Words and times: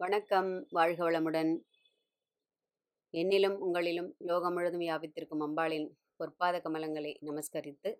வணக்கம். 0.00 0.50
வாழ்க 0.70 1.00
வளமுடன். 1.06 1.50
என்னிலும் 3.14 3.56
உங்களிலும் 3.64 4.08
லோகம் 4.28 4.54
முழுதும் 4.56 4.82
வியாபித்திருக்கும் 4.84 5.42
அம்பாளின் 5.46 5.84
பொற்பாத 6.20 6.60
கமலங்களை 6.66 7.10
நமஸ்கரித்து 7.28 7.90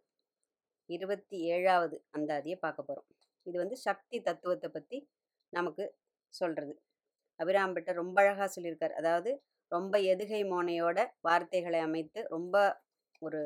இருபத்தி 0.91 1.39
ஏழாவது 1.55 1.97
அந்தாதியை 2.19 2.57
பார்க்க 2.59 2.83
போகிறோம் 2.83 3.09
இது 3.47 3.57
வந்து 3.59 3.77
சக்தி 3.77 4.21
தத்துவத்தை 4.21 4.71
பற்றி 4.71 5.01
நமக்கு 5.53 5.87
சொல்கிறது 6.35 6.75
அபிராம்பிட்ட 7.40 7.92
ரொம்ப 7.92 8.17
அழகாக 8.22 8.48
சொல்லியிருக்கார். 8.56 8.96
அதாவது 9.03 9.32
ரொம்ப 9.72 9.98
எதுகை 10.14 10.42
மோனையோட 10.54 10.98
வார்த்தைகளை 11.21 11.82
அமைத்து 11.88 12.22
ரொம்ப 12.28 12.56
ஒரு 13.22 13.42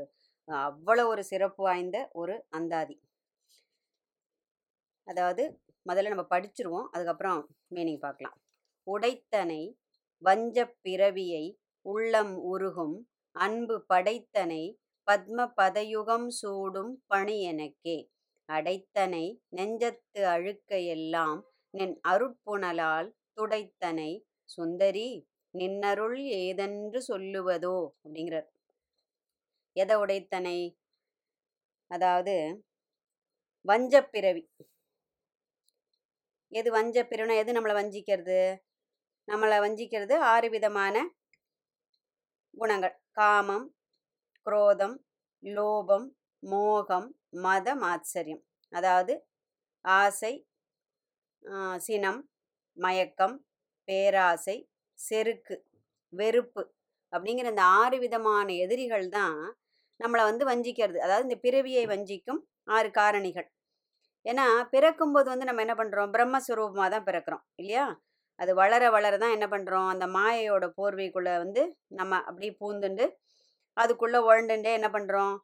அவ்வளோ 0.48 1.07
ஒரு 1.07 1.25
சிறப்பு 1.32 1.62
வாய்ந்த 1.62 1.98
ஒரு 2.12 2.36
அந்தாதி. 2.50 2.98
அதாவது 5.07 5.43
முதல்ல 5.86 6.14
நம்ம 6.14 6.27
படிச்சிருவோம். 6.30 6.89
அதுக்கப்புறம் 6.93 7.41
மீனிங் 7.77 8.02
பார்க்கலாம். 8.07 8.36
உடைத்தனை 8.87 9.62
வஞ்சப் 10.22 10.77
பிறவியை 10.82 11.45
உள்ளம் 11.86 12.35
உருகும் 12.43 12.96
அன்பு 13.36 13.85
படைத்தனை 13.86 14.63
பத்ம 15.07 15.39
பதயுகம் 15.57 16.29
சூடும் 16.29 16.93
பணி 17.07 17.43
எனக்கே. 17.43 17.96
அடைத்தனை 18.49 19.25
நெஞ்சத்து 19.57 20.21
அழுக்கையெல்லாம் 20.35 21.40
நின் 21.75 22.00
அருட்புணலால் 22.09 23.09
துடைத்தனை. 23.35 24.11
சுந்தரி 24.45 25.09
நின்னருள் 25.54 26.18
ஏதென்று 26.40 27.01
சொல்லுவதோ? 27.09 27.76
அப்படிங்கிறார். 28.03 28.48
எதை 29.76 29.96
உடைத்தனை? 29.96 30.59
அதாவது 31.90 32.34
வஞ்சப்பிறவி 33.64 34.42
எது 36.53 36.69
வஞ்சப்பிறவினா 36.75 37.37
எது 37.37 37.53
நம்மளை 37.53 37.75
வஞ்சிக்கிறது? 37.75 38.39
நம்மளை 39.28 39.56
வஞ்சிக்கிறது 39.64 40.14
ஆறு 40.33 40.48
விதமான 40.55 40.97
குணங்கள். 42.55 42.95
காமம் 43.19 43.67
குரோதம் 44.47 44.97
லோபம் 45.45 46.07
மோகம் 46.43 47.09
மத 47.45 47.69
மாத்சரியம். 47.83 48.43
அதாவது 48.73 49.15
ஆசை 49.85 50.33
சினம் 51.87 52.21
மயக்கம் 52.77 53.37
பேராசை 53.89 54.57
செருக்கு 54.98 55.57
வெறுப்பு 56.13 56.63
அப்படிங்கிற 57.13 57.48
இந்த 57.55 57.65
ஆறு 57.81 57.97
விதமான 58.05 58.47
எதிரிகள் 58.65 59.07
தான் 59.19 59.39
நம்மளை 60.01 60.23
வந்து 60.31 60.45
வஞ்சிக்கிறது. 60.51 60.98
அதாவது 61.07 61.27
இந்த 61.29 61.39
பிறவியை 61.45 61.85
வஞ்சிக்கும் 61.93 62.41
ஆறு 62.77 62.89
காரணிகள். 62.98 63.48
ஏன்னா 64.27 64.47
பிறக்கும்போது 64.75 65.29
வந்து 65.33 65.48
நம்ம 65.48 65.63
என்ன 65.67 65.75
பண்ணுறோம் 65.81 66.13
பிரம்மஸ்வரூபமாக 66.17 66.89
தான் 66.95 67.07
பிறக்கிறோம் 67.09 67.45
இல்லையா? 67.63 67.87
அது 68.39 68.53
வளர 68.61 68.85
வளர 68.91 69.15
தான் 69.17 69.35
என்ன 69.37 69.47
பண்ணுறோம் 69.49 69.89
அந்த 69.93 70.07
மாயையோட 70.17 70.65
போர்வைக்குள்ளே 70.79 71.35
வந்து 71.45 71.63
நம்ம 71.99 72.13
அப்படியே 72.29 72.53
பூந்துண்டு 72.61 73.07
அதுக்குள்ளே 73.77 74.21
உழண்டுண்டே 74.29 74.73
என்ன 74.79 74.89
பண்ணுறோம் 74.97 75.35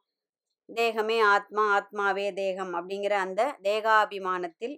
தேகமே 0.69 1.17
ஆத்மா 1.33 1.63
ஆத்மாவே 1.77 2.27
தேகம் 2.37 2.73
அப்படிங்கிற 2.79 3.13
அந்த 3.23 3.41
தேகாபிமானத்தில் 3.65 4.75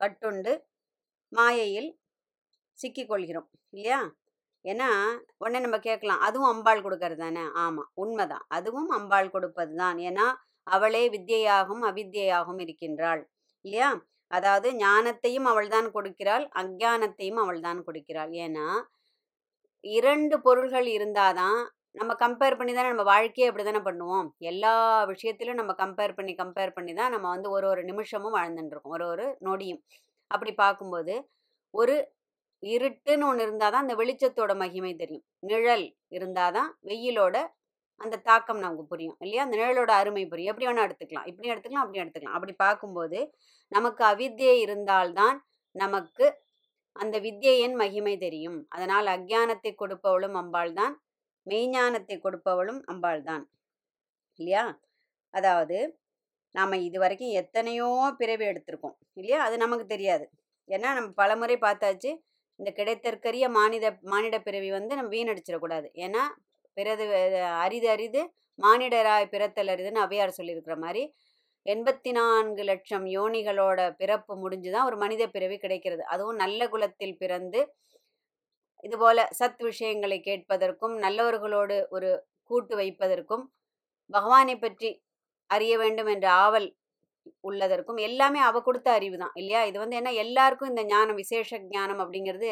கட்டுண்டு 0.00 0.52
மாயையில் 1.32 1.90
சிக்கிக்கொள்கிறோம் 2.78 3.48
இல்லையா? 3.72 4.00
ஏன்னா 4.64 4.88
உடனே 5.40 5.58
நம்ம 5.64 5.78
கேட்கலாம் 5.80 6.22
அதுவும் 6.26 6.50
அம்பாள் 6.52 6.84
கொடுக்கறது 6.86 7.22
தானே? 7.24 7.44
ஆமாம் 7.64 7.90
உண்மைதான் 8.02 8.44
அதுவும் 8.56 8.90
அம்பாள் 8.98 9.34
கொடுப்பது 9.34 9.74
தான். 9.82 9.98
ஏன்னா 10.08 10.26
அவளே 10.66 11.02
வித்தியாகவும் 11.14 11.84
அவித்தியாகவும் 11.90 12.60
இருக்கின்றாள் 12.64 13.22
இல்லையா? 13.64 13.90
அதாவது 14.30 14.68
ஞானத்தையும் 14.80 15.48
அவள்தான் 15.52 15.88
கொடுக்கிறாள் 15.96 16.44
அஜானத்தையும் 16.60 17.40
அவள்தான் 17.44 17.80
கொடுக்கிறாள். 17.88 18.32
ஏன்னா 18.46 18.66
இரண்டு 19.84 20.36
பொருள்கள் 20.46 20.88
இருந்தாதான் 20.98 21.58
நம்ம 22.00 22.12
கம்பேர் 22.22 22.56
பண்ணி 22.58 22.72
தானே 22.74 22.88
நம்ம 22.92 23.04
வாழ்க்கையே 23.12 23.48
அப்படி 23.48 23.64
தானே 23.64 23.80
பண்ணுவோம். 23.88 24.28
எல்லா 24.50 24.72
விஷயத்திலும் 25.12 25.60
நம்ம 25.60 25.72
கம்பேர் 25.82 26.16
பண்ணி 26.18 26.32
கம்பேர் 26.42 26.74
பண்ணி 26.76 26.92
தான் 27.00 27.12
நம்ம 27.14 27.26
வந்து 27.34 27.48
ஒரு 27.56 27.66
ஒரு 27.72 27.82
நிமிஷமும் 27.90 28.36
வாழ்ந்துட்டுருக்கோம் 28.38 28.96
ஒரு 28.98 29.06
ஒரு 29.12 29.26
நொடியும். 29.46 29.80
அப்படி 30.30 30.52
பார்க்கும்போது 30.64 31.14
ஒரு 31.74 31.94
இருட்டுன்னு 32.62 33.26
ஒன்று 33.30 33.44
இருந்தால் 33.46 33.72
தான் 33.74 33.84
அந்த 33.86 33.94
வெளிச்சத்தோட 34.02 34.52
மகிமை 34.62 34.92
தெரியும். 35.02 35.24
நிழல் 35.50 35.86
இருந்தால் 36.16 36.54
தான் 36.58 36.70
வெயிலோட 36.90 37.36
அந்த 38.00 38.16
தாக்கம் 38.28 38.62
நமக்கு 38.64 38.84
புரியும் 38.92 39.16
இல்லையா? 39.24 39.42
அந்த 39.46 39.56
நிழலோட 39.60 39.92
அருமை 40.00 40.24
புரியும். 40.32 40.50
எப்படி 40.52 40.66
வேணால் 40.68 40.86
எடுத்துக்கலாம். 40.88 41.28
இப்படி 41.30 41.50
எடுத்துக்கலாம் 41.52 41.84
அப்படி 41.84 42.02
எடுத்துக்கலாம். 42.02 42.36
அப்படி 42.38 42.54
பார்க்கும்போது 42.64 43.18
நமக்கு 43.72 44.02
அவித்தியை 44.12 44.56
இருந்தால்தான் 44.64 45.36
நமக்கு 45.74 46.26
அந்த 46.96 47.16
வித்தியையின் 47.26 47.76
மகிமை 47.82 48.14
தெரியும். 48.26 48.58
அதனால் 48.74 49.06
அக்ஞானத்தை 49.16 49.72
கொடுப்பவளும் 49.82 50.36
அம்பாள் 50.42 50.72
தான் 50.80 50.94
மெய்ஞானத்தை 51.46 52.16
கொடுப்பவளும் 52.26 52.80
அம்பாள் 52.92 53.22
தான் 53.30 53.44
இல்லையா? 54.38 54.64
அதாவது 55.34 55.78
நாம் 56.54 56.84
இது 56.88 56.98
வரைக்கும் 57.04 57.36
எத்தனையோ 57.40 57.88
பிறவி 58.20 58.44
எடுத்திருக்கோம் 58.50 58.96
இல்லையா? 59.20 59.38
அது 59.46 59.56
நமக்கு 59.64 59.86
தெரியாது. 59.94 60.24
ஏன்னா 60.68 60.90
நம்ம 60.98 61.08
பலமுறை 61.22 61.56
பார்த்தாச்சு 61.66 62.10
இந்த 62.60 62.70
கிடைத்தற்கரிய 62.78 63.46
மானிட 63.58 63.86
மானிட 64.12 64.36
பிறவி 64.48 64.68
வந்து 64.78 64.92
நம்ம 64.98 65.10
வீணடிச்சிடக்கூடாது. 65.16 65.88
ஏன்னா 66.04 66.22
பிறது 66.76 67.04
அரிது 67.58 67.88
அரிது 67.88 68.22
மானிடராய் 68.58 69.32
பிறத்தல் 69.32 69.72
அரிதுன்னு 69.74 70.04
அவையார் 70.06 70.36
சொல்லியிருக்கிற 70.38 70.76
மாதிரி 70.76 71.02
எண்பத்தி 71.66 72.10
நான்கு 72.12 72.62
லட்சம் 72.64 73.06
யோனிகளோட 73.16 73.80
பிறப்பு 73.96 74.32
முடிஞ்சு 74.36 74.70
தான் 74.70 74.86
ஒரு 74.86 74.96
மனித 74.96 75.22
பிறவி 75.26 75.56
கிடைக்கிறது. 75.58 76.02
அதுவும் 76.04 76.40
நல்ல 76.44 76.68
குலத்தில் 76.68 77.18
பிறந்து 77.18 77.60
இதுபோல 78.84 79.20
சத் 79.38 79.62
விஷயங்களை 79.62 80.18
கேட்பதற்கும் 80.20 80.94
நல்லவர்களோடு 81.04 81.76
ஒரு 81.88 82.10
கூட்டு 82.50 82.74
வைப்பதற்கும் 82.76 83.44
பகவானை 84.10 84.56
பற்றி 84.56 84.90
அறிய 85.50 85.74
வேண்டும் 85.78 86.10
என்ற 86.14 86.26
ஆவல் 86.44 86.68
உள்ளதற்கும் 87.48 87.98
எல்லாமே 88.08 88.40
அவ 88.40 88.60
கொடுத்த 88.60 88.88
அறிவு 88.92 89.16
தான் 89.16 89.36
இல்லையா? 89.40 89.60
இது 89.64 89.78
வந்து 89.78 89.96
என்ன? 89.96 90.10
எல்லாருக்கும் 90.24 90.70
இந்த 90.72 90.82
ஞானம் 90.84 91.20
விசேஷ 91.22 91.58
ஞானம் 91.70 92.02
அப்படிங்கிறது 92.04 92.50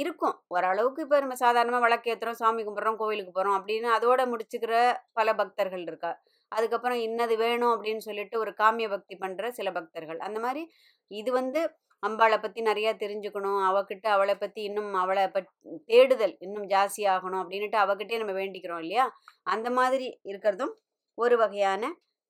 இருக்கும். 0.00 0.36
ஓரளவுக்கு 0.48 1.02
இப்போ 1.02 1.18
நம்ம 1.20 1.36
சாதாரணமாக 1.42 1.84
விளக்கேற்றுறோம் 1.86 2.38
சாமி 2.40 2.62
கும்பிட்றோம் 2.62 2.98
கோவிலுக்கு 3.00 3.32
போகிறோம் 3.32 3.56
அப்படின்னு 3.58 3.88
அதோட 3.96 4.20
முடிச்சுக்கிற 4.32 4.74
பல 5.12 5.34
பக்தர்கள் 5.34 5.84
இருக்கா? 5.86 6.10
அதுக்கப்புறம் 6.52 7.00
இன்னது 7.06 7.34
வேணும் 7.36 7.72
அப்படின்னு 7.74 8.02
சொல்லிட்டு 8.08 8.36
ஒரு 8.38 8.52
காமிய 8.60 8.88
பக்தி 8.88 9.16
பண்ணுற 9.20 9.48
சில 9.58 9.68
பக்தர்கள். 9.72 10.20
அந்த 10.28 10.38
மாதிரி 10.40 10.62
இது 11.10 11.30
வந்து 11.32 11.60
அம்பாளை 12.02 12.36
பற்றி 12.40 12.60
நிறையா 12.62 12.92
தெரிஞ்சுக்கணும் 13.02 13.60
அவகிட்ட 13.68 14.06
அவளை 14.08 14.34
பற்றி 14.36 14.60
இன்னும் 14.62 14.92
அவளை 14.94 15.24
பட் 15.28 15.48
தேடுதல் 15.86 16.34
இன்னும் 16.40 16.66
ஜாஸ்தி 16.66 17.02
ஆகணும் 17.14 17.42
அப்படின்ட்டு 17.42 17.78
அவகிட்டே 17.84 18.20
நம்ம 18.22 18.34
வேண்டிக்கிறோம் 18.38 18.82
இல்லையா? 18.84 19.04
அந்த 19.46 19.68
மாதிரி 19.70 20.06
இருக்கிறதும் 20.30 20.72
ஒரு 21.18 21.36
வகையான 21.36 21.82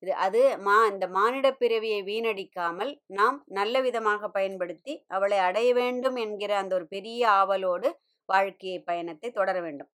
இது 0.03 0.12
அது 0.16 0.43
மா 0.59 0.77
இந்த 0.93 1.06
மானிட 1.09 1.49
பிறவியை 1.53 2.00
வீணடிக்காமல் 2.03 2.93
நாம் 3.11 3.38
நல்ல 3.50 3.81
விதமாக 3.81 4.28
பயன்படுத்தி 4.28 4.94
அவளை 5.09 5.38
அடைய 5.38 5.71
வேண்டும் 5.75 6.16
என்கிற 6.16 6.53
அந்த 6.56 6.72
ஒரு 6.75 6.87
பெரிய 6.87 7.22
ஆவலோடு 7.31 7.88
வாழ்க்கை 8.28 8.75
பயணத்தை 8.83 9.31
தொடர 9.31 9.56
வேண்டும். 9.61 9.91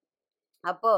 அப்போ 0.65 0.93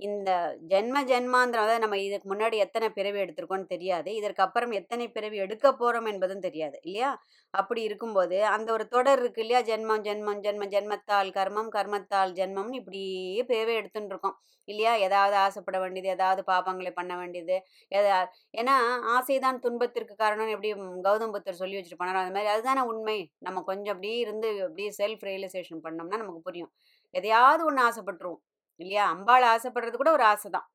இந்த 0.00 0.30
ஜென்ம 0.70 0.98
ஜென்மாந்திரம் 1.08 1.64
அதாவது 1.64 1.82
நம்ம 1.84 1.96
இதுக்கு 1.98 2.26
முன்னாடி 2.32 2.56
எத்தனை 2.56 2.86
பிறவி 2.90 3.18
எடுத்திருக்கோம்னு 3.20 3.66
தெரியாது. 3.66 4.10
இதற்கு 4.14 4.42
அப்புறம் 4.42 4.72
எத்தனை 4.72 5.06
பிறவி 5.10 5.36
எடுக்க 5.36 5.66
போகிறோம் 5.72 6.08
என்பதும் 6.12 6.44
தெரியாது 6.46 6.76
இல்லையா? 6.82 7.10
அப்படி 7.54 7.80
இருக்கும்போது 7.82 8.36
அந்த 8.46 8.68
ஒரு 8.72 8.84
தொடர் 8.88 9.20
இருக்கு 9.20 9.42
இல்லையா? 9.44 9.60
ஜென்மம் 9.62 10.04
ஜென்மம் 10.08 10.40
ஜென்ம 10.46 10.68
ஜென்மத்தால் 10.74 11.30
கர்மம் 11.38 11.70
கர்மத்தால் 11.76 12.32
ஜென்மம்னு 12.38 12.80
இப்படியே 12.80 13.42
பிறவி 13.44 13.74
எடுத்துன்னு 13.80 14.12
இருக்கோம் 14.14 14.36
இல்லையா? 14.68 14.92
ஏதாவது 15.06 15.36
ஆசைப்பட 15.36 15.78
வேண்டியது 15.78 16.08
ஏதாவது 16.08 16.42
பாப்பங்களை 16.44 16.92
பண்ண 16.92 17.12
வேண்டியது 17.16 17.56
எதா 17.92 18.18
ஏன்னா 18.54 18.74
ஆசைதான் 19.16 19.62
துன்பத்திற்கு 19.66 20.14
காரணம்னு 20.16 20.56
எப்படி 20.56 20.70
கௌதம் 21.08 21.34
புத்தர் 21.36 21.60
சொல்லி 21.62 21.76
வச்சுட்டு 21.78 22.00
போனாரோ 22.02 22.22
அந்த 22.22 22.34
மாதிரி 22.36 22.52
அதுதானே 22.54 22.84
உண்மை. 22.92 23.18
நம்ம 23.38 23.62
கொஞ்சம் 23.62 23.94
அப்படியே 23.94 24.18
இருந்து 24.24 24.50
அப்படியே 24.66 24.90
செல்ஃப் 25.00 25.26
ரியலைசேஷன் 25.30 25.84
பண்ணோம்னா 25.86 26.20
நமக்கு 26.22 26.42
புரியும். 26.42 26.72
எதையாவது 27.14 27.62
ஒன்று 27.68 27.82
ஆசைப்பட்டுருவோம். 27.88 28.42
இல்லையா? 28.80 29.04
அம்பாள் 29.14 29.46
ஆசைப்படுறது 29.52 29.96
கூட 30.00 30.10
ஒரு 30.12 30.24
ஆசை 30.24 30.48
தான். 30.50 30.66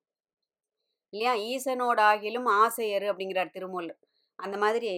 இல்லையா? 1.13 1.33
ஈசனோட 1.51 1.99
ஆகிலும் 2.11 2.47
ஆசையரு 2.63 3.07
அப்படிங்கிறார் 3.11 3.51
திருமூல் 3.51 3.89
அந்த 4.39 4.55
மாதிரி 4.57 4.91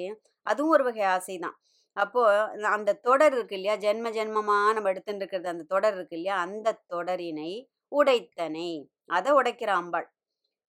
அதுவும் 0.48 0.74
ஒரு 0.75 0.83
வகை 0.83 1.04
ஆசை 1.15 1.36
தான். 1.38 1.56
அப்போது 1.98 2.65
அந்த 2.68 2.92
தொடர் 3.07 3.33
இருக்கு 3.33 3.56
இல்லையா? 3.56 3.75
ஜென்ம 3.86 4.07
ஜென்மமாக 4.18 4.74
நம்ம 4.74 4.89
எடுத்துட்டு 4.89 5.21
இருக்கிறது 5.24 5.50
அந்த 5.50 5.65
தொடர் 5.74 5.95
இருக்கு 5.95 6.18
இல்லையா? 6.18 6.36
அந்த 6.39 6.77
தொடரினை 6.88 7.51
உடைத்தனை. 7.92 8.69
அதை 9.09 9.31
உடைக்கிற 9.33 9.71
அம்பாள். 9.81 10.07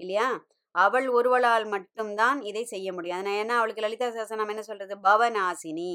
இல்லையா? 0.00 0.29
அவள் 0.75 1.06
ஒருவளால் 1.08 1.67
மட்டும்தான் 1.67 2.38
இதை 2.40 2.64
செய்ய 2.64 2.88
முடியும். 2.93 3.19
அதனால் 3.19 3.38
ஏன்னா 3.43 3.55
அவளுக்கு 3.61 3.82
லலிதா 3.82 4.08
சாசனம் 4.11 4.49
என்ன 4.49 4.62
சொல்றது? 4.62 4.94
பவநாசினி 5.08 5.93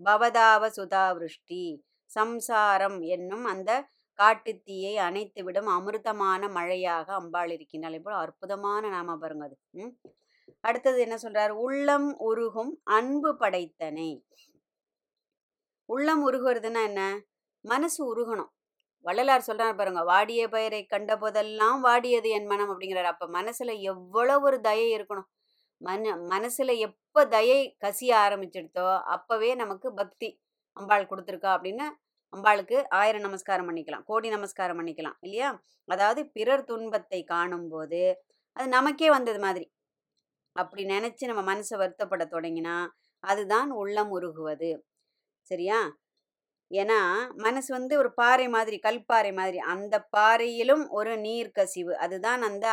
பவதாவ 0.00 0.62
சுதாவிருஷ்டி. 0.78 1.64
சம்சாரம் 2.10 2.98
என்னும் 3.16 3.44
அந்த 3.44 3.70
காட்டுத்தீயை 4.20 4.94
அணைத்துவிடும் 4.98 5.68
அமிர்தமான 5.70 6.50
மழையாக 6.50 7.14
அம்பாள் 7.14 7.50
இருக்கின்றாள். 7.50 7.92
இப்போ 7.92 8.14
அற்புதமான 8.16 8.88
நாம 8.88 9.16
பாருங்க 9.16 9.44
அது. 9.44 9.56
ம். 9.70 9.92
அடுத்தது 10.60 11.00
என்ன 11.00 11.16
சொல்றார்? 11.22 11.52
உள்ளம் 11.58 12.18
உருகும் 12.20 12.72
அன்பு 12.90 13.36
படைத்தனை. 13.36 14.10
உள்ளம் 15.88 16.22
உருகுறதுன்னா 16.28 16.82
என்ன? 16.82 17.02
மனசு 17.64 18.00
உருகணும். 18.06 18.50
வள்ளலார் 19.04 19.46
சொல்றாரு 19.46 19.76
பாருங்க 19.76 20.02
வாடிய 20.04 20.48
பயிரை 20.48 20.86
கண்ட 20.86 21.16
போதெல்லாம் 21.16 21.84
வாடியது 21.84 22.28
என் 22.28 22.46
மனம் 22.46 22.70
அப்படிங்கிறாரு. 22.70 23.04
அப்ப 23.04 23.28
மனசுல 23.28 23.80
எவ்வளவு 23.82 24.44
ஒரு 24.44 24.60
தயை 24.60 24.88
இருக்கணும். 24.96 25.28
மன 25.80 26.16
மனசுல 26.28 26.70
எப்ப 26.78 27.24
தயை 27.26 27.76
கசிய 27.84 28.12
ஆரம்பிச்சிடுதோ 28.16 28.98
அப்பவே 29.06 29.54
நமக்கு 29.54 29.94
பக்தி 29.94 30.28
அம்பாள் 30.76 31.08
கொடுத்துருக்கா 31.10 31.50
அப்படின்னு 31.56 31.86
அம்பாளுக்கு 32.32 32.76
ஆயிரம் 32.92 33.24
நமஸ்காரம் 33.26 33.68
பண்ணிக்கலாம் 33.68 34.04
கோடி 34.04 34.28
நமஸ்காரம் 34.28 34.78
பண்ணிக்கலாம் 34.80 35.16
இல்லையா? 35.20 35.48
அதாவது 35.88 36.20
பிறர் 36.36 36.64
துன்பத்தை 36.64 37.20
காணும்போது 37.24 38.02
அது 38.56 38.66
நமக்கே 38.68 39.08
வந்தது 39.10 39.40
மாதிரி. 39.40 39.66
அப்படி 40.56 40.82
நினச்சி 40.84 41.24
நம்ம 41.30 41.42
மனசை 41.52 41.76
வருத்தப்பட 41.82 42.22
தொடங்கினா 42.32 42.76
அதுதான் 43.24 43.70
உள்ளம் 43.72 44.10
உருகுவது 44.10 44.70
சரியா? 45.50 45.80
ஏன்னா 46.70 46.98
மனசு 47.36 47.70
வந்து 47.74 47.94
ஒரு 47.98 48.10
பாறை 48.14 48.46
மாதிரி 48.48 48.76
கல்பாறை 48.86 49.32
மாதிரி 49.34 49.58
அந்த 49.74 49.94
பாறையிலும் 50.10 50.84
ஒரு 50.90 51.12
நீர் 51.18 51.56
கசிவு. 51.58 51.92
அதுதான் 52.04 52.42
அந்த 52.42 52.66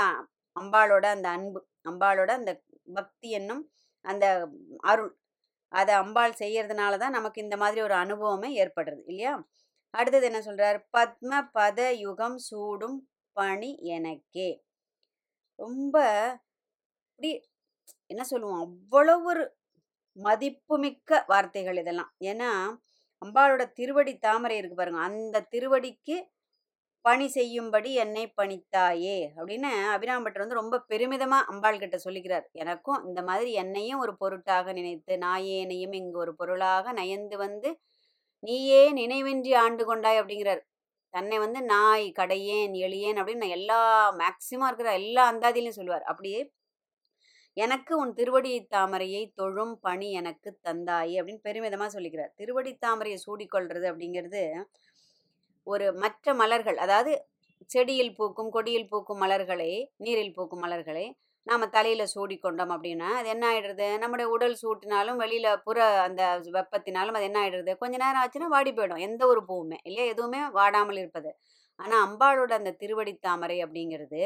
அம்பாளோட 0.55 1.05
அந்த 1.15 1.27
அன்பு 1.29 1.59
அம்பாளோட 1.89 2.31
அந்த 2.39 2.51
பக்தி 2.93 3.29
என்னும் 3.31 3.63
அந்த 4.05 4.25
அருள். 4.91 5.11
அதை 5.73 5.93
அம்பாள் 5.95 6.39
செய்யறதுனால 6.39 6.97
தான் 6.97 7.11
நமக்கு 7.11 7.39
இந்த 7.41 7.57
மாதிரி 7.57 7.81
ஒரு 7.81 7.95
அனுபவமே 7.95 8.49
ஏற்படுறது 8.63 9.03
இல்லையா? 9.05 9.33
அடுத்தது 9.93 10.25
என்ன 10.25 10.41
சொல்றார்? 10.41 10.79
பத்ம 10.93 11.31
பத 11.55 11.79
யுகம் 11.99 12.37
சூடும் 12.49 12.97
பணி 13.37 13.71
எனக்கே. 13.95 14.49
ரொம்ப 15.59 15.95
அப்படி 17.19 17.31
என்ன 18.09 18.23
சொல்லுவோம்? 18.23 18.61
அவ்வளவு 18.61 19.25
ஒரு 19.25 19.43
மதிப்புமிக்க 20.17 21.23
வார்த்தைகள் 21.27 21.77
இதெல்லாம். 21.77 22.11
ஏன்னா 22.23 22.49
அம்பாளோட 23.21 23.63
திருவடி 23.73 24.13
தாமரை 24.19 24.57
இருக்கு 24.57 24.77
பாருங்க. 24.77 25.01
அந்த 25.09 25.45
திருவடிக்கு 25.53 26.17
பணி 27.05 27.27
செய்யும்படி 27.27 27.91
என்னை 28.03 28.23
பணித்தாயே 28.39 29.17
அப்படின்னு 29.37 29.69
அபிராம்பட்டர் 29.95 30.43
வந்து 30.43 30.59
ரொம்ப 30.61 30.81
பெருமிதமா 30.89 31.37
அம்பாள் 31.51 31.79
கிட்ட 31.79 31.97
சொல்லிக்கிறார். 32.05 32.45
எனக்கும் 32.53 33.03
இந்த 33.07 33.21
மாதிரி 33.21 33.51
என்னையும் 33.63 34.01
ஒரு 34.05 34.13
பொருட்டாக 34.17 34.73
நினைத்து 34.73 35.15
நாயேனையும் 35.17 35.95
இங்கு 36.01 36.17
ஒரு 36.17 36.33
பொருளாக 36.35 36.93
நயந்து 36.93 37.37
வந்து 37.37 37.69
நீயே 38.43 38.81
நினைவின்றி 38.99 39.53
ஆண்டு 39.63 39.83
கொண்டாய் 39.85 40.19
அப்படிங்கிறார். 40.21 40.61
தன்னை 41.13 41.37
வந்து 41.39 41.59
நாய் 41.73 42.07
கடையேன் 42.19 42.73
எளியேன் 42.87 43.19
அப்படின்னு 43.19 43.43
நான் 43.45 43.57
எல்லா 43.59 43.79
மேக்சிமம் 44.21 44.67
இருக்கிற 44.69 44.91
எல்லா 45.01 45.23
அந்தாதிலையும் 45.31 45.77
சொல்லுவார். 45.79 46.05
அப்படியே 46.11 46.41
எனக்கு 47.57 47.93
உன் 48.01 48.13
திருவடி 48.13 48.51
தாமரையை 48.75 49.21
தொழும் 49.39 49.75
பணி 49.85 50.07
எனக்கு 50.19 50.49
தந்தாயே 50.67 51.15
அப்படின்னு 51.19 51.45
பெருமிதமாக 51.47 51.89
சொல்லிக்கிறார். 51.95 52.33
திருவடி 52.39 52.71
தாமரையை 52.85 53.17
சூடிக்கொள்றது 53.25 53.85
அப்படிங்கிறது 53.91 54.43
ஒரு 55.67 55.87
மற்ற 55.95 56.33
மலர்கள் 56.33 56.77
அதாவது 56.83 57.13
செடியில் 57.69 58.15
பூக்கும் 58.17 58.51
கொடியில் 58.51 58.89
பூக்கும் 58.89 59.21
மலர்களை 59.23 59.71
நீரில் 59.97 60.35
பூக்கும் 60.35 60.63
மலர்களை 60.63 61.05
நாம் 61.47 61.65
தலையில் 61.69 62.11
சூடிக்கொண்டோம் 62.13 62.71
அப்படின்னா 62.75 63.09
அது 63.17 63.27
என்ன 63.33 63.45
ஆகிடுறது 63.49 63.85
நம்முடைய 63.97 64.27
உடல் 64.29 64.55
சூட்டினாலும் 64.61 65.19
வெளியில் 65.21 65.49
புற 65.63 65.77
அந்த 66.01 66.23
வெப்பத்தினாலும் 66.55 67.17
அது 67.17 67.27
என்ன 67.29 67.39
ஆகிடுறது 67.41 67.73
கொஞ்ச 67.77 67.95
நேரம் 67.97 68.21
ஆச்சுன்னா 68.23 68.49
வாடி 68.49 68.71
போயிடும் 68.71 69.05
எந்த 69.07 69.21
ஒரு 69.27 69.41
பூவுமே 69.49 69.77
இல்லையா? 69.85 70.07
எதுவுமே 70.13 70.41
வாடாமல் 70.57 70.99
இருப்பது. 71.03 71.31
ஆனால் 71.79 72.03
அம்பாளோட 72.07 72.51
அந்த 72.53 72.75
திருவடி 72.81 73.13
தாமரை 73.19 73.57
அப்படிங்கிறது 73.65 74.21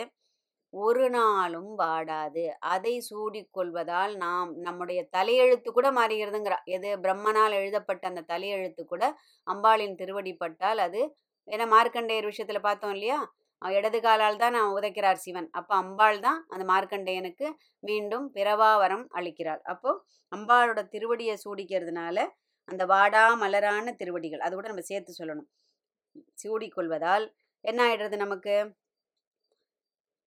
ஒரு 0.73 1.05
நாளும் 1.15 1.71
வாடாது. 1.79 2.43
அதை 2.73 2.93
சூடிக்கொள்வதால் 3.07 4.13
நாம் 4.17 4.51
நம்முடைய 4.61 4.99
தலையெழுத்து 5.15 5.69
கூட 5.71 5.87
மாறுகிறதுங்கிறா 5.91 6.57
எது 6.75 6.89
பிரம்மனால் 7.03 7.57
எழுதப்பட்ட 7.59 8.03
அந்த 8.07 8.25
தலையெழுத்து 8.29 8.83
கூட 8.85 9.03
அம்பாளின் 9.47 9.97
திருவடி 10.01 10.33
பட்டால் 10.35 10.81
அது 10.81 11.01
ஏன்னா 11.47 11.65
மார்க்கண்டேயர் 11.73 12.29
விஷயத்துல 12.31 12.59
பார்த்தோம் 12.65 12.93
இல்லையா? 12.95 13.19
அவன் 13.61 13.75
இடது 13.79 13.99
காலால் 14.05 14.41
தான் 14.43 14.55
நான் 14.57 14.73
உதைக்கிறார் 14.77 15.23
சிவன். 15.25 15.47
அப்போ 15.59 15.73
அம்பாள் 15.81 16.19
தான் 16.25 16.39
அந்த 16.53 16.63
மார்க்கண்டேயனுக்கு 16.71 17.47
மீண்டும் 17.83 18.25
பிறவாவரம் 18.37 19.05
அளிக்கிறாள். 19.19 19.61
அப்போ 19.73 19.91
அம்பாளோட 20.31 20.81
திருவடியை 20.93 21.35
சூடிக்கிறதுனால 21.45 22.17
அந்த 22.67 22.83
வாடா 22.93 23.23
மலரான 23.43 23.93
திருவடிகள் 24.01 24.43
அது 24.45 24.53
கூட 24.55 24.67
நம்ம 24.71 24.85
சேர்த்து 24.91 25.13
சொல்லணும். 25.19 25.47
சூடிக்கொள்வதால் 26.41 27.25
என்ன 27.65 27.79
ஆயிடுறது 27.87 28.17
நமக்கு? 28.23 28.55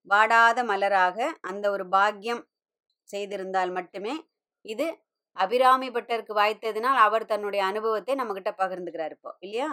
வாடாத 0.06 0.58
மலராக 0.70 1.18
அந்த 1.50 1.64
ஒரு 1.74 1.84
பாக்கியம் 1.94 2.42
செய்திருந்தால் 3.08 3.72
மட்டுமே 3.78 4.14
இது 4.64 4.86
அபிராமி 5.36 5.88
பட்டருக்கு 5.94 6.34
வாய்த்ததினால் 6.40 7.00
அவர் 7.06 7.30
தன்னுடைய 7.32 7.62
அனுபவத்தை 7.70 8.14
நம்மக்கிட்ட 8.20 8.50
பகிர்ந்துக்கிறார் 8.60 9.14
இப்போ 9.16 9.30
இல்லையா? 9.46 9.68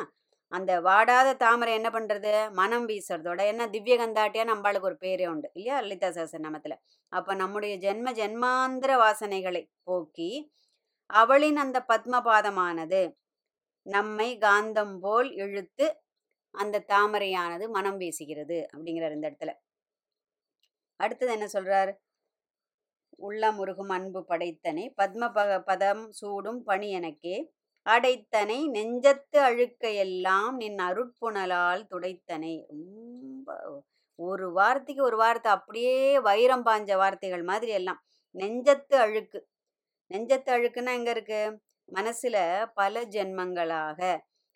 அந்த 0.51 0.71
வாடாத 0.81 1.29
தாமரை 1.35 1.73
என்ன 1.73 1.89
பண்ணுறது 1.89 2.31
மனம் 2.51 2.87
வீசுறதோட. 2.87 3.39
என்ன 3.45 3.67
திவ்ய 3.67 3.95
கந்தாட்டியா 3.97 4.43
நம்மளுக்கு 4.51 4.89
ஒரு 4.89 4.97
பேரே 4.99 5.25
உண்டு 5.27 5.49
இல்லையா? 5.53 5.75
லலிதா 5.79 6.09
சஹஸ்ரநாமத்தில் 6.09 6.77
அப்போ 7.11 7.31
நம்முடைய 7.33 7.73
ஜென்ம 7.77 8.13
ஜென்மாந்திர 8.13 8.91
வாசனைகளை 9.03 9.63
போக்கி 9.83 10.31
அவளின் 11.09 11.57
அந்த 11.57 11.77
பத்மபாதமானது 11.87 13.01
நம்மை 13.85 14.29
காந்தம் 14.37 14.95
போல் 14.99 15.29
இழுத்து 15.35 15.85
அந்த 16.55 16.83
தாமரையானது 16.87 17.65
மனம் 17.69 17.99
வீசுகிறது 17.99 18.57
அப்படிங்கிறார் 18.73 19.15
இந்த 19.17 19.27
இடத்துல. 19.29 19.51
அடுத்தது 20.99 21.31
என்ன 21.31 21.47
சொல்றார்? 21.53 21.91
உள்ளம் 23.19 23.57
உருகும் 23.57 23.89
அன்பு 23.89 24.21
படைத்தனை 24.25 24.83
பத்ம 24.97 25.29
பக 25.37 25.51
பதம் 25.63 26.03
சூடும் 26.11 26.61
பணி 26.63 26.87
எனக்கே 26.91 27.35
அடைத்தனை 27.85 28.57
நெஞ்சத்து 28.67 29.37
அழுக்கையெல்லாம் 29.39 30.51
நின் 30.51 30.79
அருட்புணலால் 30.79 31.83
துடைத்தனை. 31.89 32.53
ரொம்ப 32.69 33.49
ஒரு 34.19 34.51
வார்த்தைக்கு 34.51 35.03
ஒரு 35.03 35.17
வார்த்தை 35.17 35.51
அப்படியே 35.51 35.95
வைரம் 36.19 36.65
பாஞ்ச 36.65 36.95
வார்த்தைகள் 36.95 37.43
மாதிரி 37.43 37.71
எல்லாம். 37.71 37.99
நெஞ்சத்து 38.35 38.95
அழுக்கு. 39.05 39.39
நெஞ்சத்து 40.11 40.49
அழுக்குன்னா 40.53 40.93
எங்க 40.93 41.11
இருக்கு? 41.11 41.41
மனசுல 41.89 42.37
பல 42.73 43.03
ஜென்மங்களாக. 43.05 44.01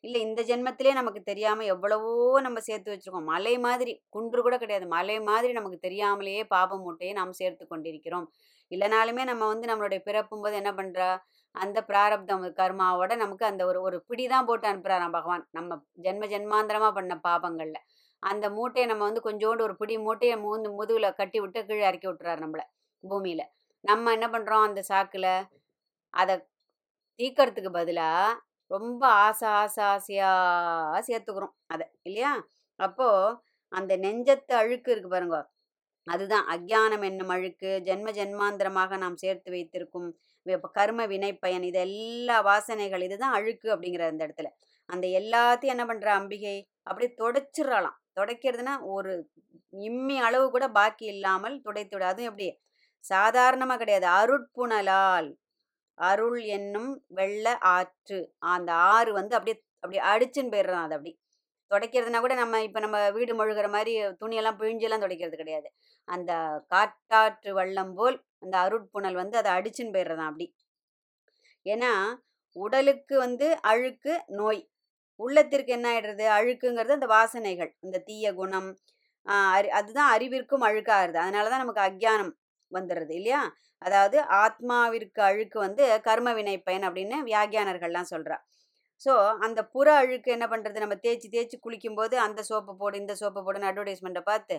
இல்லை 0.03 0.21
இந்த 0.21 0.41
ஜென்மத்திலே 0.43 0.91
நமக்கு 0.93 1.21
தெரியாம 1.21 1.65
எவ்வளவோ 1.65 2.11
நம்ம 2.41 2.59
சேர்த்து 2.59 2.91
வச்சிருக்கோம். 2.91 3.29
மலை 3.33 3.53
மாதிரி 3.59 3.93
குன்று 4.09 4.41
கூட 4.41 4.57
கிடையாது. 4.57 4.87
மலை 4.87 5.17
மாதிரி 5.21 5.53
நமக்கு 5.53 5.79
தெரியாமலேயே 5.79 6.43
பாப 6.45 6.77
மூட்டையை 6.77 7.13
நாம் 7.15 7.33
சேர்த்து 7.33 7.67
கொண்டிருக்கிறோம். 7.67 8.27
இல்லைனாலுமே 8.71 9.23
நம்ம 9.25 9.43
வந்து 9.47 9.67
நம்மளுடைய 9.67 9.99
பிறப்பும் 10.03 10.41
போது 10.41 10.55
என்ன 10.55 10.71
பண்றா? 10.73 11.09
அந்த 11.55 11.79
பிராரப்தம் 11.89 12.43
கர்மாவோட 12.59 13.11
நமக்கு 13.15 13.45
அந்த 13.45 13.63
ஒரு 13.65 13.79
ஒரு 13.81 13.97
பிடி 14.09 14.25
தான் 14.27 14.47
போட்டு 14.49 14.65
அனுப்புறாராம் 14.71 15.15
பகவான். 15.17 15.43
நம்ம 15.51 15.77
ஜென்ம 16.05 16.27
ஜென்மாந்திரமா 16.33 16.89
பண்ண 16.93 17.15
பாபங்கள்ல. 17.27 17.77
அந்த 18.23 18.45
மூட்டையை 18.49 18.85
நம்ம 18.89 19.03
வந்து 19.09 19.21
கொஞ்சோண்டு 19.27 19.65
ஒரு 19.67 19.75
பிடி 19.75 19.95
மூட்டையை 19.97 20.35
மூந்து 20.45 20.69
முதுகுல 20.79 21.07
கட்டி 21.13 21.39
விட்டு 21.39 21.59
கீழே 21.67 21.83
இறக்கி 21.89 22.07
விட்டுறாரு 22.09 22.39
நம்மள 22.45 22.63
பூமியில. 23.03 23.41
நம்ம 23.83 24.11
என்ன 24.17 24.27
பண்றோம் 24.29 24.65
அந்த 24.67 24.81
சாக்குல? 24.91 25.27
அதை 26.13 26.35
தீக்கிறதுக்கு 27.19 27.71
பதிலா 27.71 28.09
ரொம்ப 28.71 29.03
ஆசை 29.23 29.47
ஆசை 29.59 29.83
ஆசையா 29.93 30.29
சேர்த்துக்கிறோம் 31.07 31.55
அதை 31.67 31.85
இல்லையா? 32.03 32.31
அப்போ 32.79 33.07
அந்த 33.71 33.93
நெஞ்சத்து 33.97 34.53
அழுக்கு 34.61 34.89
இருக்கு 34.91 35.09
பாருங்க. 35.09 35.37
அதுதான் 36.07 36.45
அக்ஞானம் 36.55 37.05
என்னும் 37.09 37.33
அழுக்கு. 37.35 37.71
ஜென்ம 37.87 38.09
ஜென்மாந்திரமாக 38.19 38.97
நாம் 38.97 39.17
சேர்த்து 39.17 39.49
வைத்திருக்கும் 39.51 40.09
கர்ம 40.75 41.05
வினை 41.05 41.33
பயன் 41.33 41.63
இது 41.63 41.79
எல்லா 41.79 42.41
வாசனைகள் 42.41 43.01
இதுதான் 43.01 43.33
அழுக்கு 43.33 43.67
அப்படிங்கிற 43.73 44.03
அந்த 44.07 44.27
இடத்துல. 44.27 44.49
அந்த 44.89 45.07
எல்லாத்தையும் 45.07 45.73
என்ன 45.75 45.85
பண்ற 45.85 46.13
அம்பிகை? 46.13 46.57
அப்படியே 46.83 47.11
தொடச்சிடலாம் 47.23 47.97
துடைக்கிறதுனா 48.15 48.81
ஒரு 48.81 49.13
இம்மி 49.73 50.17
அளவு 50.17 50.51
கூட 50.51 50.69
பாக்கி 50.69 51.05
இல்லாமல் 51.05 51.61
துடைத்து 51.61 52.03
அதுவும் 52.03 52.29
எப்படி? 52.31 52.47
சாதாரணமா 53.03 53.75
கிடையாது. 53.77 54.07
அருட்புணலால் 54.19 55.29
அருள் 55.97 56.39
என்னும் 56.57 57.03
வெள்ள 57.09 57.57
ஆற்று. 57.59 58.19
அந்த 58.39 58.73
ஆறு 58.73 59.13
வந்து 59.13 59.35
அப்படியே 59.35 59.63
அப்படியே 59.83 60.03
அடிச்சுன்னு 60.11 60.53
போயிடுறான் 60.53 60.85
அது 60.87 60.95
அப்படி. 60.95 61.13
துடைக்கிறதுனா 61.71 62.19
கூட 62.19 62.33
நம்ம 62.35 62.61
இப்போ 62.63 62.79
நம்ம 62.79 63.09
வீடு 63.11 63.33
மொழுகிற 63.35 63.67
மாதிரி 63.69 63.93
துணியெல்லாம் 64.21 64.59
பிழிஞ்செல்லாம் 64.59 65.03
துடைக்கிறது 65.03 65.37
கிடையாது. 65.37 65.67
அந்த 66.07 66.31
காட்டாற்று 66.69 67.53
வள்ளம் 67.53 67.93
போல் 67.95 68.17
அந்த 68.45 68.55
அருட்புணல் 68.65 69.17
வந்து 69.21 69.35
அதை 69.41 69.51
அடிச்சுன்னு 69.57 69.95
போயிடுறதான் 69.95 70.31
அப்படி. 70.31 70.47
ஏன்னா 71.65 71.91
உடலுக்கு 72.55 73.15
வந்து 73.25 73.47
அழுக்கு 73.71 74.13
நோய். 74.39 74.61
உள்ளத்திற்கு 75.19 75.71
என்ன 75.77 75.87
ஆயிடுறது? 75.91 76.25
அழுக்குங்கிறது 76.37 76.97
அந்த 76.97 77.07
வாசனைகள். 77.15 77.71
இந்த 77.85 77.97
தீய 78.09 78.33
குணம் 78.39 78.69
அறி 79.53 79.69
அதுதான் 79.79 80.09
அறிவிற்கும் 80.15 80.65
அழுக்காகிறது 80.69 81.19
அதனால 81.23 81.49
தான் 81.51 81.63
நமக்கு 81.63 81.85
அக்ஞானம் 81.87 82.31
வந்துடுறது 82.71 83.13
இல்லையா? 83.19 83.41
அதாவது 83.81 84.17
ஆத்மாவிற்கு 84.43 85.21
அழுக்கு 85.29 85.57
வந்து 85.65 85.83
கர்ம 86.07 86.29
வினை 86.37 86.55
பயன் 86.67 86.85
அப்படின்னு 86.87 87.17
வியாகியானர்கள்லாம் 87.29 88.11
சொல்றா. 88.13 88.37
ஸோ 89.01 89.13
அந்த 89.45 89.59
புற 89.73 89.87
அழுக்கு 90.01 90.29
என்ன 90.35 90.45
பண்ணுறது 90.51 90.83
நம்ம 90.83 90.97
தேய்ச்சி 91.05 91.27
தேய்ச்சி 91.29 91.57
குளிக்கும்போது 91.65 92.15
அந்த 92.27 92.41
சோப்பு 92.49 92.73
போடு 92.81 92.95
இந்த 93.03 93.13
சோப்பு 93.21 93.41
போடுன்னு 93.45 93.69
அட்வர்டைஸ்மெண்ட்டை 93.71 94.23
பார்த்து 94.31 94.55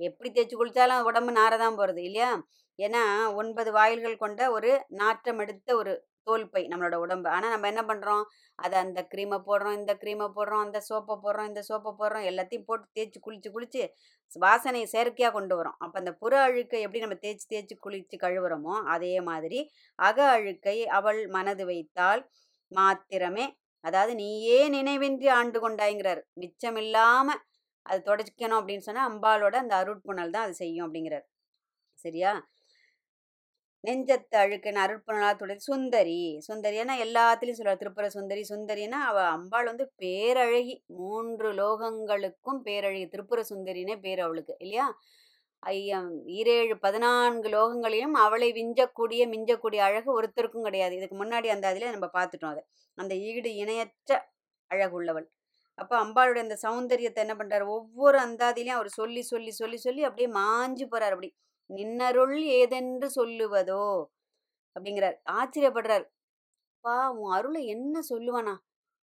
எப்படி 0.00 0.28
தேய்ச்சி 0.36 0.56
குளித்தாலும் 0.56 1.08
உடம்பு 1.10 1.32
நார 1.38 1.52
தான் 1.62 1.78
போகிறது 1.78 2.00
இல்லையா? 2.08 2.30
ஏன்னா 2.78 3.02
ஒன்பது 3.40 3.70
வாயில்கள் 3.78 4.22
கொண்ட 4.22 4.40
ஒரு 4.56 4.70
நாற்றம் 5.00 5.40
எடுத்த 5.44 5.68
ஒரு 5.80 5.92
தோல்பை 6.28 6.62
நம்மளோட 6.70 6.96
உடம்பு. 7.04 7.28
ஆனால் 7.36 7.52
நம்ம 7.54 7.68
என்ன 7.72 7.82
பண்ணுறோம் 7.90 8.24
அதை 8.58 8.76
அந்த 8.84 9.00
க்ரீமை 9.12 9.38
போடுறோம் 9.48 9.76
இந்த 9.80 9.92
க்ரீமை 10.02 10.26
போடுறோம் 10.36 10.64
அந்த 10.66 10.78
சோப்பை 10.88 11.14
போடுறோம் 11.24 11.48
இந்த 11.50 11.62
சோப்பை 11.68 11.92
போடுறோம் 12.00 12.26
எல்லாத்தையும் 12.30 12.66
போட்டு 12.68 12.86
தேய்ச்சி 12.96 13.20
குளித்து 13.26 13.50
குளித்து 13.54 13.82
வாசனை 14.44 14.82
செயற்கையாக 14.94 15.34
கொண்டு 15.38 15.54
வரோம். 15.60 15.76
அப்போ 15.84 15.96
அந்த 16.02 16.12
புற 16.22 16.32
அழுக்கை 16.46 16.80
எப்படி 16.86 17.02
நம்ம 17.04 17.18
தேய்ச்சி 17.24 17.46
தேய்ச்சி 17.52 17.76
குளித்து 17.86 18.16
கழுவுறோமோ 18.24 18.74
அதே 18.94 19.14
மாதிரி 19.30 19.60
அக 19.98 20.18
அழுக்கை 20.36 20.76
அவள் 20.98 21.20
மனது 21.36 21.66
வைத்தால் 21.70 22.22
மாத்திரமே. 22.72 23.46
அதாவது 23.84 24.12
நீயே 24.22 24.58
நினைவின்றி 24.76 25.28
ஆண்டு 25.38 25.58
கொண்டாய்ங்கிறார். 25.64 26.20
மிச்சமில்லாமல் 26.42 27.40
அது 27.82 28.00
தொடச்சிக்கணும் 28.06 28.60
அப்படின்னு 28.60 28.78
சொன்னால் 28.78 29.10
அம்பாலோட 29.10 29.54
அந்த 29.54 29.74
அருட்புணல் 29.74 30.30
தான் 30.30 30.44
அது 30.44 30.54
செய்யும் 30.54 30.86
அப்படிங்கிறார். 30.86 31.26
சரியா? 31.94 32.50
நெஞ்சத்து 33.84 34.38
அழுக்குன்னு 34.38 34.82
அருட்புணலாக 34.84 35.36
துடை 35.36 35.56
சுந்தரி. 35.56 36.38
சுந்தரி 36.40 36.76
எல்லாத்துலேயும் 36.78 37.58
சொல்லுவார். 37.60 37.82
திருப்புர 37.82 38.06
சுந்தரி 38.06 38.44
சுந்தரினா 38.48 38.98
அவள் 39.10 39.24
அம்பாள் 39.24 39.64
வந்து 39.64 39.92
பேரழகி 39.98 40.82
மூன்று 40.86 41.52
லோகங்களுக்கும் 41.52 42.60
பேரழகி. 42.64 43.06
திருப்புர 43.08 43.40
சுந்தரினே 43.50 44.00
பேர் 44.00 44.20
அவளுக்கு 44.20 44.56
இல்லையா? 44.58 44.98
ஐயம் 45.58 46.26
ஈரேழு 46.26 46.74
பதினான்கு 46.74 47.48
லோகங்களையும் 47.48 48.14
அவளை 48.14 48.52
விஞ்சக்கூடிய 48.52 49.22
மிஞ்சக்கூடிய 49.26 49.76
அழகு 49.76 50.22
ஒருத்தருக்கும் 50.22 50.62
கிடையாது. 50.62 50.96
இதுக்கு 50.96 51.24
முன்னாடி 51.24 51.46
அந்த 51.46 51.68
அதில் 51.68 51.90
நம்ம 51.90 52.10
பார்த்துட்டோம் 52.12 52.50
அதை. 52.50 52.62
அந்த 52.94 53.14
ஈடு 53.14 53.54
இணையற்ற 53.54 54.28
அழகுள்ளவள் 54.68 55.30
அப்போ 55.80 55.94
அம்பாளுடைய 56.04 56.42
அந்த 56.46 56.56
சௌந்தரியத்தை 56.64 57.20
என்ன 57.24 57.34
பண்றாரு? 57.40 57.64
ஒவ்வொரு 57.76 58.18
அந்தாதிலையும் 58.26 58.78
அவர் 58.78 58.90
சொல்லி 59.00 59.22
சொல்லி 59.32 59.52
சொல்லி 59.60 59.78
சொல்லி 59.86 60.02
அப்படியே 60.08 60.28
மாஞ்சு 60.38 60.86
போறார். 60.92 61.14
அப்படி 61.16 61.30
நின்னருள் 61.70 62.36
ஏதென்று 62.60 63.08
சொல்லுவதோ 63.18 63.84
அப்படிங்கிறார். 64.76 65.16
ஆச்சரியப்படுறார். 65.38 66.04
பா 66.84 66.96
உன் 67.20 67.32
அருளை 67.38 67.62
என்ன 67.74 67.96
சொல்லுவானா? 68.10 68.54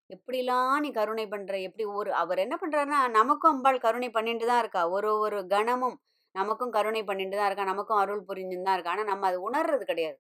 எப்படிலாம் 0.10 0.77
நீ 0.86 0.89
கருணை 0.91 1.25
பண்ற? 1.27 1.53
எப்படி 1.67 1.86
ஒரு 2.00 2.12
அவர் 2.22 2.43
என்ன 2.46 2.55
பண்றாருன்னா 2.62 3.00
நமக்கும் 3.19 3.53
அம்பாள் 3.55 3.84
கருணை 3.88 4.10
பண்ணிட்டு 4.12 4.46
தான் 4.51 4.62
இருக்கா. 4.63 4.84
ஒரு 4.98 5.12
ஒரு 5.25 5.39
கணமும் 5.55 5.98
நமக்கும் 6.36 6.75
கருணை 6.77 7.01
பண்ணிட்டு 7.10 7.38
தான் 7.38 7.50
இருக்கா. 7.50 7.67
நமக்கும் 7.74 8.01
அருள் 8.03 8.27
புரிஞ்சுன்னு 8.29 8.67
தான் 8.69 8.77
இருக்கா. 8.77 8.96
ஆனா 8.96 9.05
நம்ம 9.12 9.27
அதை 9.31 9.39
உணர்றது 9.50 9.86
கிடையாது. 9.91 10.17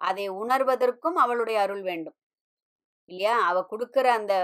அதை 0.00 0.26
உணர்வதற்கும் 0.42 1.18
அவளுடைய 1.24 1.58
அருள் 1.64 1.84
வேண்டும். 1.90 2.16
இல்லையா? 3.10 3.34
அவ 3.48 3.58
கொடுக்குற 3.72 4.06
அந்த 4.18 4.34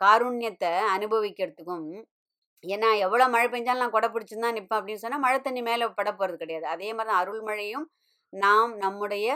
காருண்யத்தை 0.00 0.72
அனுபவிக்கிறதுக்கும் 0.96 1.86
ஏன்னா 2.64 2.88
எவ்வளோ 3.04 3.24
மழை 3.34 3.46
பெஞ்சாலும் 3.48 3.82
நான் 3.82 3.94
கொடை 3.94 4.08
பிடிச்சிருந்தா 4.10 4.46
தான் 4.46 4.56
நிற்பேன் 4.58 4.78
அப்படின்னு 4.78 5.02
சொன்னால் 5.02 5.24
மழை 5.26 5.38
தண்ணி 5.40 5.60
மேலே 5.68 5.86
பட 5.98 6.10
போகிறது 6.12 6.38
கிடையாது. 6.42 6.66
அதே 6.74 6.88
மாதிரி 6.92 7.10
தான் 7.10 7.20
அருள்மழையும் 7.22 7.86
நாம் 8.32 8.72
நம்முடைய 8.84 9.26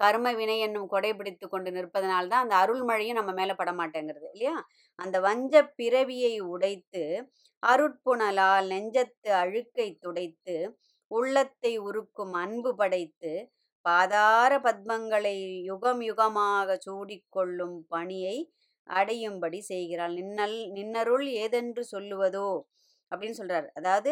கர்ம 0.00 0.32
வினை 0.38 0.56
என்னும் 0.66 0.90
கொடை 0.92 1.10
பிடித்து 1.18 1.46
கொண்டு 1.48 1.70
நிற்பதனால 1.76 2.28
தான் 2.32 2.44
அந்த 2.44 2.54
அருள்மழையும் 2.62 3.18
நம்ம 3.20 3.30
மேலே 3.40 3.54
பட 3.60 3.70
மாட்டேங்கிறது 3.80 4.28
இல்லையா? 4.32 4.54
அந்த 4.98 5.16
வஞ்ச 5.20 5.62
பிறவியை 5.78 6.34
உடைத்து 6.52 7.02
அருட்புணலால் 7.62 8.68
நெஞ்சத்து 8.72 9.30
அழுக்கை 9.42 9.88
துடைத்து 10.04 10.56
உள்ளத்தை 11.10 11.72
உருக்கும் 11.88 12.34
அன்பு 12.42 12.70
படைத்து 12.80 13.32
பாதார 13.88 14.52
பத்மங்களை 14.64 15.34
யுகம் 15.70 16.02
யுகமாக 16.08 16.76
சூடிக்கொள்ளும் 16.86 17.76
பணியை 17.88 18.36
அடையும்படி 18.88 19.60
செய்கிறாள். 19.70 20.14
நின்னல் 20.18 20.56
நின்னருள் 20.76 21.26
ஏதென்று 21.42 21.82
சொல்லுவதோ? 21.94 22.48
அப்படின்னு 23.12 23.38
சொல்றார். 23.40 23.68
அதாவது 23.78 24.10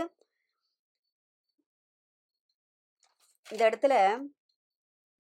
இந்த 3.47 3.63
இடத்துல 3.69 3.95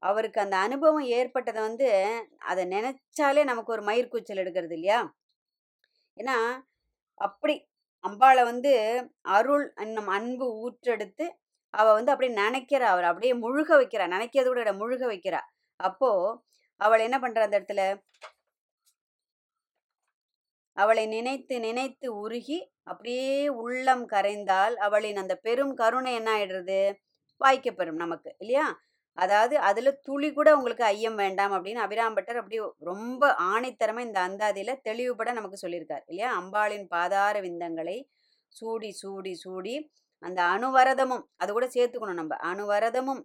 அவருக்கு 0.03 0.39
அந்த 0.43 0.57
அனுபவம் 0.59 1.07
ஏற்பட்டதை 1.19 1.61
வந்து 1.63 1.89
அதை 2.51 2.63
நினைச்சாலே 2.67 3.43
நமக்கு 3.45 3.75
ஒரு 3.77 3.83
மயிர்கூச்சல் 3.83 4.43
எடுக்கிறது 4.43 4.77
இல்லையா? 4.79 4.99
ஏன்னா 6.17 6.37
அப்படி 7.21 7.55
அம்பாளை 8.05 8.43
வந்து 8.45 8.73
அருள் 9.37 9.67
என்னும் 9.77 10.11
அன்பு 10.17 10.47
ஊற்றெடுத்து 10.63 11.27
அவ 11.77 11.87
வந்து 11.93 12.13
அப்படியே 12.13 12.33
நினைக்கிறா. 12.43 12.89
அவர் 12.95 13.09
அப்படியே 13.11 13.35
முழுக 13.45 13.71
வைக்கிறா. 13.81 14.07
நினைக்கிறத 14.15 14.49
கூட 14.53 14.73
முழுக 14.83 15.03
வைக்கிறா. 15.13 15.41
அப்போ 15.81 16.11
அவள் 16.81 17.05
என்ன 17.07 17.17
பண்றா 17.19 17.47
அந்த 17.47 17.59
இடத்துல? 17.61 17.83
அவளை 20.77 21.05
நினைத்து 21.07 21.55
நினைத்து 21.61 22.07
உருகி 22.17 22.59
அப்படியே 22.83 23.31
உள்ளம் 23.61 24.05
கரைந்தால் 24.09 24.75
அவளின் 24.87 25.21
அந்த 25.23 25.35
பெரும் 25.47 25.75
கருணை 25.75 26.13
என்ன 26.15 26.31
ஆயிடுறது? 26.37 26.81
வாய்க்கப்பெறும் 27.41 28.03
நமக்கு 28.05 28.31
இல்லையா? 28.39 28.67
அதாவது 29.19 29.55
அதுல 29.59 29.91
துளி 30.07 30.29
கூட 30.33 30.49
உங்களுக்கு 30.57 30.85
ஐயம் 30.85 31.17
வேண்டாம் 31.17 31.53
அப்படின்னு 31.57 31.81
அபிராம்பட்டர் 31.85 32.41
அப்படி 32.41 32.59
ரொம்ப 32.83 33.23
ஆணைத்தரமா 33.51 34.01
இந்த 34.01 34.19
அந்தாதியில 34.29 34.73
தெளிவுபட 34.83 35.33
நமக்கு 35.33 35.63
சொல்லியிருக்கார் 35.65 36.05
இல்லையா? 36.07 36.31
அம்பாளின் 36.41 36.87
பாதார 36.95 37.37
விந்தங்களை 37.41 37.97
சூடி 38.53 38.91
சூடி 39.03 39.33
சூடி 39.45 39.75
அந்த 40.23 40.41
அணுவரதமும் 40.55 41.25
அது 41.43 41.51
கூட 41.53 41.67
சேர்த்துக்கணும் 41.75 42.21
நம்ம. 42.21 42.37
அணுவரதமும் 42.51 43.23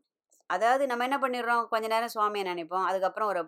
அதாவது 0.49 0.83
நம்ம 0.89 1.03
என்ன 1.07 1.17
பண்ணிடுறோம்? 1.23 1.63
கொஞ்ச 1.71 1.85
நேரம் 1.87 2.13
சுவாமியை 2.13 2.43
நினைப்போம். 2.49 2.85
அதுக்கப்புறம் 2.89 3.29
ஒரு 3.31 3.41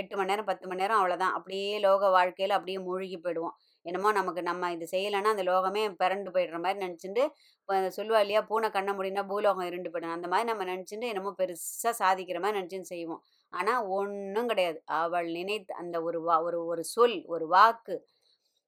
எட்டு 0.00 0.14
மணி 0.18 0.30
நேரம் 0.32 0.48
பத்து 0.50 0.66
மணி 0.70 0.82
நேரம் 0.82 0.98
அவ்வளோதான் 1.00 1.34
அப்படியே 1.38 1.72
லோக 1.86 2.10
வாழ்க்கையில் 2.16 2.56
அப்படியே 2.58 2.78
மூழ்கி 2.86 3.18
போயிடுவோம். 3.24 3.54
என்னமோ 3.86 4.10
நமக்கு 4.12 4.42
நம்ம 4.48 4.70
இது 4.76 4.86
செய்யலைன்னா 4.92 5.30
அந்த 5.34 5.44
லோகமே 5.50 5.82
பிறண்டு 6.02 6.30
போயிடுற 6.34 6.58
மாதிரி 6.64 6.78
நினச்சிட்டு 6.84 7.22
இப்போ 7.60 7.74
சொல்லுவா 7.98 8.20
இல்லையா? 8.24 8.40
பூனை 8.50 8.68
கண்ண 8.76 8.90
முடினா 8.98 9.22
பூலோகம் 9.32 9.68
இருண்டு 9.70 9.90
போயிடும். 9.92 10.14
அந்த 10.16 10.28
மாதிரி 10.32 10.48
நம்ம 10.50 10.64
நினச்சிட்டு 10.72 11.10
என்னமோ 11.12 11.32
பெருசாக 11.40 11.94
சாதிக்கிற 12.02 12.40
மாதிரி 12.44 12.58
நினச்சின்னு 12.60 12.90
செய்வோம். 12.94 13.22
ஆனால் 13.52 13.82
ஒன்றும் 13.98 14.50
கிடையாது. 14.52 14.78
அவள் 15.00 15.28
நினைத்து 15.38 15.74
அந்த 15.82 15.96
ஒரு 16.08 16.20
வா 16.26 16.36
ஒரு 16.48 16.60
ஒரு 16.72 16.84
சொல் 16.94 17.18
ஒரு 17.34 17.46
வாக்கு 17.54 17.96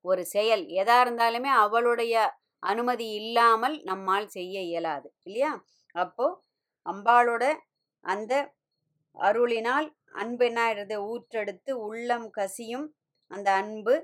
ஒரு 0.05 0.23
செயல் 0.35 0.64
எதா 0.81 0.97
இருந்தாலுமே 1.05 1.50
அவளுடைய 1.64 2.14
அனுமதி 2.62 3.07
இல்லாமல் 3.12 3.76
நம்மால் 3.83 4.29
செய்ய 4.29 4.61
இயலாது 4.61 5.09
இல்லையா? 5.25 5.52
அப்போ 5.95 6.26
அம்பாளோட 6.87 7.45
அந்த 8.05 8.33
அருளினால் 9.17 9.88
அன்பு 10.12 10.45
என்ன 10.47 10.61
ஆயிடுறது 10.67 10.97
ஊற்றெடுத்து 11.11 11.73
உள்ளம் 11.87 12.31
கசியும் 12.31 12.87
அந்த 13.31 13.49
அன்பு 13.52 13.95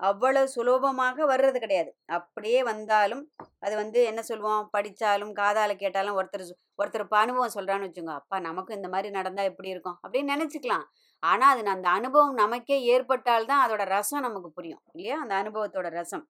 அவ்வளவு 0.00 0.48
சுலபமாக 0.48 1.26
வர்றது 1.26 1.58
கிடையாது. 1.58 1.90
அப்படியே 2.08 2.62
வந்தாலும் 2.62 3.22
அது 3.58 3.74
வந்து 3.76 4.04
என்ன 4.04 4.22
சொல்லுவோம்? 4.22 4.68
படித்தாலும் 4.70 5.32
காதால் 5.32 5.74
கேட்டாலும் 5.76 6.16
ஒருத்தர் 6.18 6.44
ஒருத்தர் 6.82 7.00
இப்போ 7.00 7.18
அனுபவம் 7.18 7.54
சொல்கிறான்னு 7.54 7.86
வச்சுக்கோங்க. 7.88 8.16
அப்பா 8.20 8.38
நமக்கும் 8.40 8.76
இந்த 8.76 8.88
மாதிரி 8.88 9.10
நடந்தால் 9.10 9.50
எப்படி 9.52 9.68
இருக்கும்? 9.68 9.98
அப்படின்னு 10.04 10.34
நினச்சிக்கலாம். 10.34 10.86
ஆனால் 11.22 11.52
அது 11.54 11.68
அந்த 11.68 11.88
அனுபவம் 11.88 12.34
நமக்கே 12.34 12.78
ஏற்பட்டால்தான் 12.94 13.64
அதோட 13.64 13.84
ரசம் 13.96 14.20
நமக்கு 14.20 14.50
புரியும் 14.50 14.82
இல்லையா? 14.94 15.18
அந்த 15.20 15.34
அனுபவத்தோட 15.42 15.88
ரசம். 15.90 16.24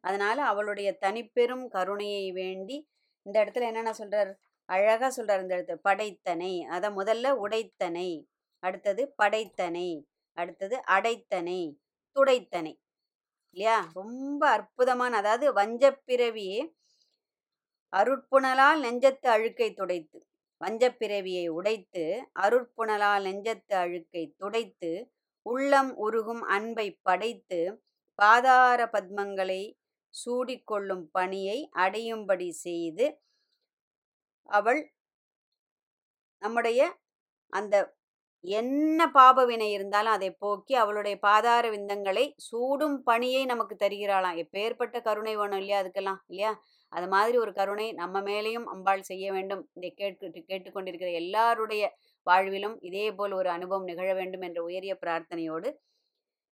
அதனால 0.00 0.44
அவளுடைய 0.44 0.96
தனிப்பெரும் 1.00 1.68
கருணையை 1.68 2.32
வேண்டி 2.32 2.88
இந்த 3.22 3.44
இடத்துல 3.44 3.60
என்னென்ன 3.60 3.94
சொல்றார்? 3.98 4.32
அழகா 4.64 5.08
சொல்றார் 5.16 5.40
இந்த 5.40 5.56
இடத்துல. 5.56 5.74
படைத்தனை. 5.74 6.62
அதை 6.62 6.90
முதல்ல 6.90 7.30
உடைத்தனை. 7.30 8.28
அடுத்தது 8.58 9.12
படைத்தனை. 9.16 10.06
அடுத்தது 10.32 10.76
அடைத்தனை. 10.84 11.78
துடைத்தனை. 12.12 12.80
இல்லையா? 13.50 13.90
ரொம்ப 13.94 14.48
அற்புதமான 14.50 15.16
அதாவது 15.16 15.52
வஞ்சப்பிறவி 15.52 16.72
அருட்புணலால் 17.92 18.80
நெஞ்சத்து 18.80 19.26
அழுக்கை 19.26 19.72
துடைத்து 19.72 20.18
வஞ்சப்பிறவியை 20.60 21.48
உடைத்து 21.48 22.28
அருட்புணலால் 22.40 23.22
நெஞ்சத்து 23.22 23.74
அழுக்கை 23.74 24.34
துடைத்து 24.36 25.10
உள்ளம் 25.42 25.96
உருகும் 25.96 26.40
அன்பை 26.40 26.98
படைத்து 27.02 27.82
பாதார 28.14 28.86
பத்மங்களை 28.92 29.79
சூடிக்கொள்ளும் 30.14 31.04
பணியை 31.12 31.58
அடையும்படி 31.84 32.48
செய்து 32.64 33.06
அவள் 34.48 34.80
நம்முடைய 36.42 36.80
அந்த 37.52 37.74
என்ன 38.44 39.00
பாபவினை 39.14 39.68
இருந்தாலும் 39.76 40.16
அதை 40.16 40.28
போக்கி 40.44 40.74
அவளுடைய 40.74 41.16
பாதார 41.26 41.64
விந்தங்களை 41.74 42.24
சூடும் 42.48 42.96
பணியை 43.02 43.42
நமக்கு 43.44 43.74
தருகிறாளாம். 43.76 44.38
எப்பேற்பட்ட 44.44 44.96
கருணை 45.08 45.34
வேணும் 45.36 45.60
இல்லையா 45.62 45.80
அதுக்கெல்லாம் 45.82 46.20
இல்லையா? 46.30 46.52
அது 46.92 47.06
மாதிரி 47.08 47.36
ஒரு 47.38 47.52
கருணை 47.52 47.88
நம்ம 47.92 48.22
மேலேயும் 48.22 48.68
அம்பாள் 48.74 49.08
செய்ய 49.10 49.26
வேண்டும். 49.32 49.62
இதை 49.78 49.90
கேட்டு 49.94 50.28
கேட்டுக்கொண்டிருக்கிற 50.50 51.12
எல்லாருடைய 51.22 51.82
வாழ்விலும் 52.26 52.76
இதே 52.90 53.06
போல் 53.18 53.34
ஒரு 53.40 53.50
அனுபவம் 53.50 53.88
நிகழ 53.90 54.08
வேண்டும் 54.14 54.46
என்ற 54.48 54.60
உயரிய 54.68 54.94
பிரார்த்தனையோடு 55.04 55.70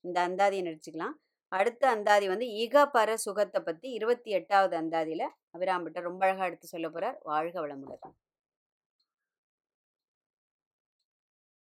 இந்த 0.05 0.19
அந்தாதியை 0.29 0.65
நடிச்சுக்கலாம் 0.69 1.17
அடுத்த 1.53 1.83
அந்தாதி 1.89 2.27
வந்து 2.29 2.47
இகபர 2.59 3.11
சுகத்தை 3.17 3.61
பற்றி 3.63 3.89
இருபத்தி 3.91 4.31
எட்டாவது 4.31 4.75
அந்தாதியில் 4.77 5.27
அபிராம்பிட்ட 5.57 6.01
ரொம்ப 6.01 6.25
அழகாக 6.27 6.49
எடுத்து 6.49 6.69
சொல்ல 6.69 6.89
போகிறார் 6.89 7.19
வாழ்க 7.23 7.57
வளமுடன். 7.61 8.17